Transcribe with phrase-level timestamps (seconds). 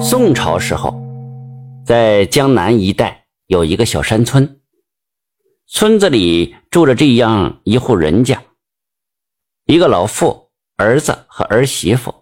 [0.00, 0.94] 宋朝时候，
[1.84, 4.60] 在江南一带有一个小山村，
[5.66, 8.44] 村子里住着这样一户人家：
[9.64, 12.14] 一个老妇、儿子和儿媳妇。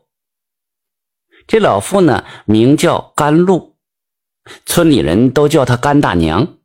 [1.46, 3.76] 这老妇呢，名叫甘露，
[4.64, 6.56] 村里人都叫她甘大娘。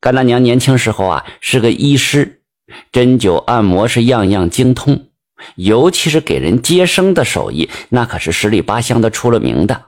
[0.00, 2.42] 甘大娘年轻时候啊，是个医师，
[2.90, 5.11] 针灸按摩是样样精通。
[5.56, 9.86] 尤其是给人接生的手艺，那可是十里八乡的出了名的。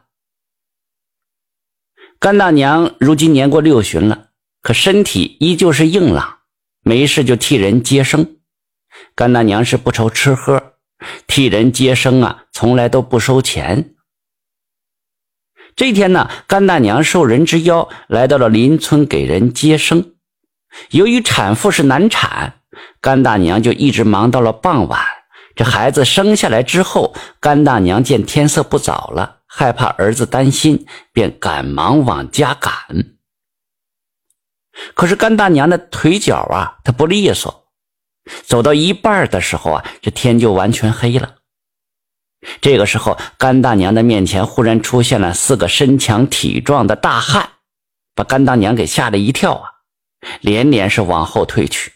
[2.19, 4.29] 甘大娘如今年过六旬了，
[4.63, 6.39] 可身体依旧是硬朗，
[6.83, 8.37] 没事就替人接生。
[9.15, 10.75] 甘大娘是不愁吃喝，
[11.27, 13.95] 替人接生啊，从来都不收钱。
[15.77, 20.15] 这天呢，甘大娘受人之邀来到了邻村给人接生，
[20.91, 22.61] 由于产妇是难产，
[23.01, 25.05] 甘大娘就一直忙到了傍晚。
[25.55, 32.73] 这孩子生下来之后，甘大娘见天色不早了，害怕儿子担心，便赶忙往家赶。
[34.95, 37.69] 可是甘大娘的腿脚啊，她不利索，
[38.43, 41.37] 走到一半的时候啊，这天就完全黑了。
[42.61, 47.49] 这个时候，甘大娘的面前忽然出现了四个身强体壮的大汉，
[48.17, 49.71] 把甘大娘给吓了一跳啊，
[50.41, 51.93] 连连是往后退去。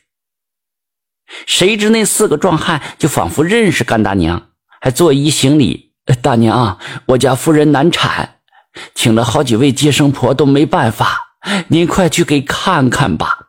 [1.47, 4.48] 谁知那四个壮汉就仿佛认识甘大娘，
[4.81, 8.41] 还作揖行礼：“大娘，我家夫人难产，
[8.95, 11.37] 请了好几位接生婆都没办法，
[11.69, 13.48] 您快去给看看吧。”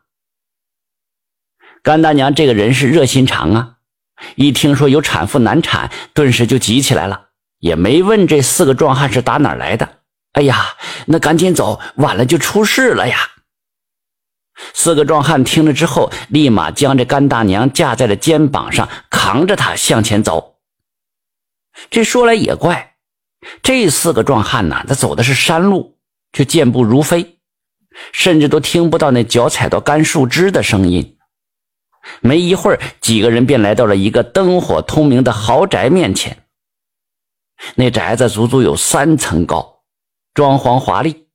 [1.82, 3.76] 甘大娘这个人是热心肠啊，
[4.36, 7.28] 一听说有产妇难产，顿时就急起来了，
[7.60, 10.00] 也没问这四个壮汉是打哪来的。
[10.34, 10.76] 哎呀，
[11.08, 13.18] 那赶紧走，晚了就出事了呀！
[14.74, 20.58] 四个壮汉听了之后，立马将这甘大娘架在了肩膀上，扛着她向前走。
[21.90, 22.96] 这说来也怪，
[23.64, 25.98] 这四个壮汉呐，他走的是山路，
[26.34, 27.38] 却健步如飞，
[28.12, 31.18] 甚至都听不到那脚踩到干树枝的声音。
[32.20, 36.38] 没一会儿，几个人便来到了一个灯火通明的豪宅面前。
[37.76, 39.84] 那宅子足足有三层高，
[40.34, 41.28] 装潢华丽，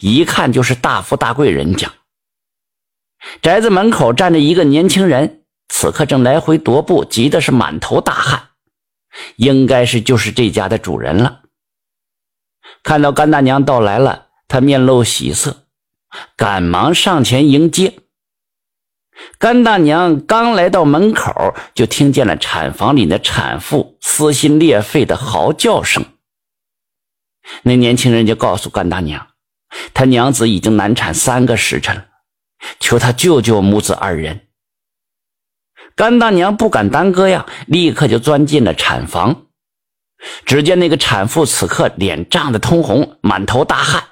[0.00, 1.90] 一看就是大富大贵人家。
[3.42, 8.48] 宅子门口站着一个年轻人，此刻正来回踱步，急的是满头大汗，
[9.36, 11.42] 应该是就是这家的主人了。
[12.82, 15.64] 看到甘大娘到来了，他面露喜色，
[16.36, 17.94] 赶忙上前迎接。
[19.38, 26.04] 甘大娘刚来到门口，就听见了产房里的产妇撕心裂肺的嚎叫声。
[27.62, 29.28] 那年轻人就告诉甘大娘，
[29.92, 32.06] 他娘子已经难产三个时辰了。
[32.78, 34.48] 求他救救母子二人。
[35.96, 39.46] 甘大娘不敢耽搁呀，立刻就钻进了产房。
[40.44, 44.04] 只见那个产妇此刻脸涨得通红，满头大汗。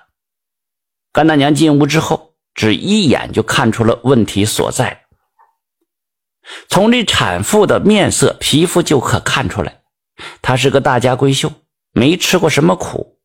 [1.12, 5.04] 甘大娘进屋之后，只一眼就看出了问题所在。
[6.69, 9.82] 从这产妇的面色、皮肤就可看出来，
[10.41, 11.53] 她是个大家闺秀，
[11.92, 13.19] 没吃过什么苦，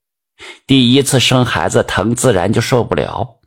[0.68, 3.40] 第一次生孩子疼，自然就受不了。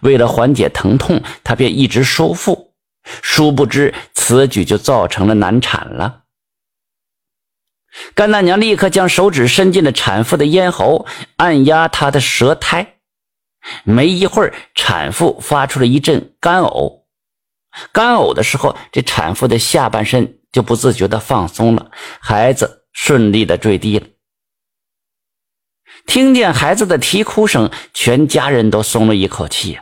[0.00, 2.74] 为了缓解疼痛，他便一直收腹，
[3.22, 6.20] 殊不知此举就造成了难产了。
[8.14, 11.06] 甘大娘立刻将手指伸进了产妇的咽喉，
[11.36, 12.94] 按压她的舌苔。
[13.84, 17.02] 没一会儿，产妇发出了一阵干呕。
[17.92, 24.06] 干呕的时候，这产妇的下半身就不自觉地放松了，孩子顺利地坠地了。
[26.06, 29.78] 听见孩子的啼哭声，全家人都松了一口气。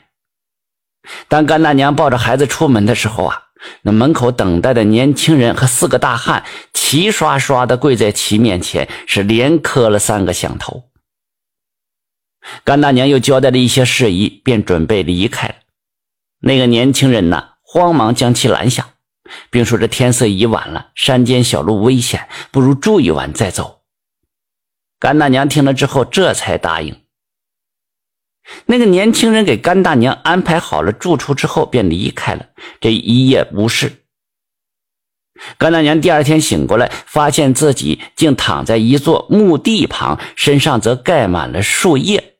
[1.28, 3.42] 当甘大娘抱着孩子出门的时候啊，
[3.82, 10.84] 那门口等待的年轻人和四个大汉齐刷刷的跪在其面前，是连磕了三个响头。
[12.64, 15.54] 甘大娘又交代了一些事宜，便准备离开了。
[16.40, 18.90] 那个年轻人呢，慌忙将其拦下，
[19.50, 23.79] 并说：“这天色已晚了，山间小路危险，不如住一晚再走。”
[25.00, 26.94] 甘大娘听了之后，这才答应。
[28.66, 32.46] 那个年轻人给甘大娘安排好了住处之后，便离开了。
[32.80, 34.04] 这一夜无事。
[35.56, 42.36] 甘大娘第二天醒过来，发现自己竟躺在一座墓地旁，身上则盖满了树叶。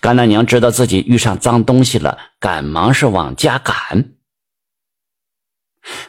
[0.00, 4.12] 甘大娘知道自己遇上脏东西了，赶忙是往家赶。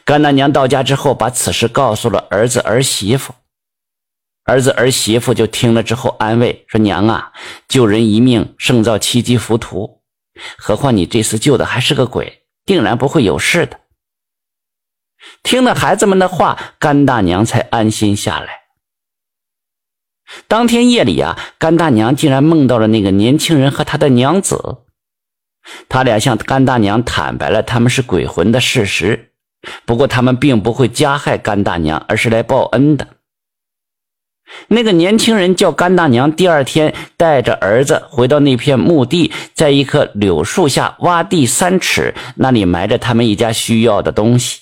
[0.04, 3.34] 甘大娘到家之后，把此事告诉了儿子儿媳妇。
[4.46, 7.32] 儿子儿媳妇就听了之后安慰说：“娘啊，
[7.66, 10.02] 救人一命胜造七级浮屠，
[10.56, 13.80] 何况你这次救的还是个鬼，定然不会有事的。”
[15.42, 18.60] 听了孩子们的话，甘大娘才安心下来。
[20.46, 24.84] 当天夜里啊，甘大娘竟然梦到了那个年轻人和他的娘子。
[25.88, 29.32] 他俩向甘大娘坦白了他们是鬼魂的事实，
[29.84, 33.15] 不过他们并不会加害甘大娘，而是来报恩的。
[34.68, 44.60] 那个年轻人叫甘大娘，第二天带着儿子回到那片墓地，在一棵柳树下挖地三尺，那里埋着他们一家需要的东西。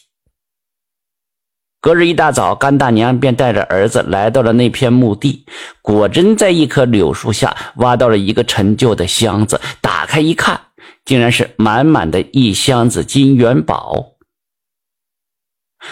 [1.81, 5.45] 隔日一大早，甘大娘便带着儿子来到了那片墓地，
[5.83, 10.61] 果真在一棵柳树下挖到了一个陈旧的箱子，打开一看。
[11.05, 14.15] 竟然是满满的一箱子金元宝。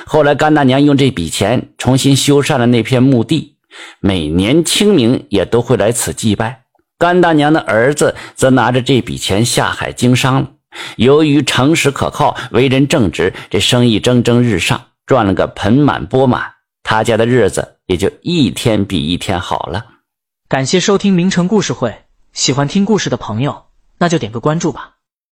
[0.06, 3.51] 后来，甘大娘用这笔钱重新修缮了那片墓地，
[4.00, 6.64] 每年清明也都会来此祭拜。
[6.98, 10.50] 甘大娘的儿子则拿着这笔钱下海经商了。
[10.96, 16.52] 由于诚实可靠，为人正直，这生意蒸蒸日上，赚了个盆满钵满。
[16.82, 19.86] 他家的日子也就一天比一天好了。
[20.48, 23.64] 感谢收听名城故事会，喜欢听故事的朋友，
[23.98, 24.94] 那就点个关注吧。